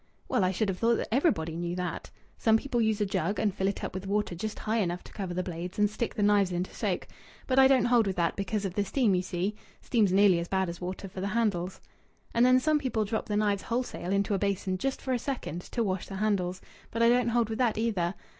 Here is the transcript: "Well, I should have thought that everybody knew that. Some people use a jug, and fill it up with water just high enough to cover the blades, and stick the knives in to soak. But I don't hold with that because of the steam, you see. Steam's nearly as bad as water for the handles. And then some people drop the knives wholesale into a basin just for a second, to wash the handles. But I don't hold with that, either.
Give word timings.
"Well, 0.27 0.43
I 0.43 0.49
should 0.49 0.67
have 0.69 0.79
thought 0.79 0.95
that 0.97 1.13
everybody 1.13 1.55
knew 1.55 1.75
that. 1.75 2.09
Some 2.35 2.57
people 2.57 2.81
use 2.81 2.99
a 3.01 3.05
jug, 3.05 3.37
and 3.37 3.53
fill 3.53 3.67
it 3.67 3.83
up 3.83 3.93
with 3.93 4.07
water 4.07 4.33
just 4.33 4.57
high 4.57 4.79
enough 4.79 5.03
to 5.03 5.13
cover 5.13 5.35
the 5.35 5.43
blades, 5.43 5.77
and 5.77 5.87
stick 5.87 6.15
the 6.15 6.23
knives 6.23 6.51
in 6.51 6.63
to 6.63 6.73
soak. 6.73 7.07
But 7.45 7.59
I 7.59 7.67
don't 7.67 7.85
hold 7.85 8.07
with 8.07 8.15
that 8.15 8.35
because 8.35 8.65
of 8.65 8.73
the 8.73 8.83
steam, 8.83 9.13
you 9.13 9.21
see. 9.21 9.53
Steam's 9.79 10.11
nearly 10.11 10.39
as 10.39 10.47
bad 10.47 10.69
as 10.69 10.81
water 10.81 11.07
for 11.07 11.21
the 11.21 11.27
handles. 11.27 11.81
And 12.33 12.43
then 12.43 12.59
some 12.59 12.79
people 12.79 13.05
drop 13.05 13.27
the 13.27 13.37
knives 13.37 13.61
wholesale 13.61 14.11
into 14.11 14.33
a 14.33 14.39
basin 14.39 14.79
just 14.79 14.99
for 15.03 15.13
a 15.13 15.19
second, 15.19 15.61
to 15.71 15.83
wash 15.83 16.07
the 16.07 16.15
handles. 16.15 16.61
But 16.89 17.03
I 17.03 17.09
don't 17.09 17.29
hold 17.29 17.49
with 17.49 17.59
that, 17.59 17.77
either. 17.77 18.15